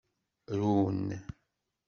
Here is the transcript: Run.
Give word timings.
Run. 0.61 0.97